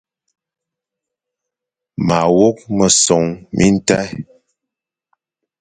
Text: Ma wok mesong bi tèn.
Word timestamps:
Ma 2.07 2.19
wok 2.37 2.57
mesong 2.77 3.29
bi 3.55 3.67
tèn. 3.87 4.09